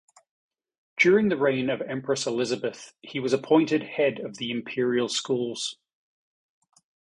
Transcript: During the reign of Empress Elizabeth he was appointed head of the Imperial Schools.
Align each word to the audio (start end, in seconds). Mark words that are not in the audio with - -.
During 0.97 1.29
the 1.29 1.37
reign 1.37 1.69
of 1.69 1.79
Empress 1.83 2.25
Elizabeth 2.25 2.95
he 3.03 3.19
was 3.19 3.33
appointed 3.33 3.83
head 3.83 4.17
of 4.19 4.37
the 4.37 4.49
Imperial 4.49 5.07
Schools. 5.07 5.77